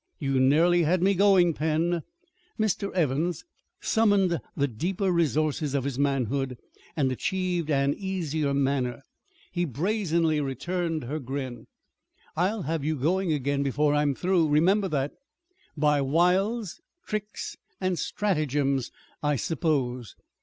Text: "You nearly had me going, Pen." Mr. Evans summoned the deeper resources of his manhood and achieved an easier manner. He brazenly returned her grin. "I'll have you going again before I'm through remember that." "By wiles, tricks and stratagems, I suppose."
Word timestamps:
"You 0.17 0.39
nearly 0.39 0.81
had 0.81 1.03
me 1.03 1.13
going, 1.13 1.53
Pen." 1.53 2.01
Mr. 2.59 2.91
Evans 2.93 3.45
summoned 3.79 4.39
the 4.57 4.67
deeper 4.67 5.11
resources 5.11 5.75
of 5.75 5.83
his 5.83 5.99
manhood 5.99 6.57
and 6.97 7.11
achieved 7.11 7.69
an 7.69 7.93
easier 7.95 8.51
manner. 8.51 9.03
He 9.51 9.63
brazenly 9.63 10.41
returned 10.41 11.03
her 11.03 11.19
grin. 11.19 11.67
"I'll 12.35 12.63
have 12.63 12.83
you 12.83 12.95
going 12.95 13.31
again 13.31 13.61
before 13.61 13.93
I'm 13.93 14.15
through 14.15 14.47
remember 14.47 14.87
that." 14.87 15.11
"By 15.77 16.01
wiles, 16.01 16.81
tricks 17.05 17.55
and 17.79 17.99
stratagems, 17.99 18.89
I 19.21 19.35
suppose." 19.35 20.15